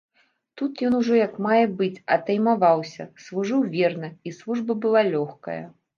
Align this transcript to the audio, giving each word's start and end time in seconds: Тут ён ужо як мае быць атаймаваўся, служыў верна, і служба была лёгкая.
Тут 0.59 0.79
ён 0.87 0.95
ужо 0.99 1.13
як 1.19 1.33
мае 1.47 1.65
быць 1.81 1.99
атаймаваўся, 2.17 3.07
служыў 3.27 3.59
верна, 3.77 4.13
і 4.29 4.37
служба 4.39 4.71
была 4.87 5.01
лёгкая. 5.13 5.61